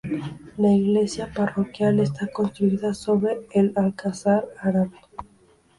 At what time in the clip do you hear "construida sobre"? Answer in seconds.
2.25-3.41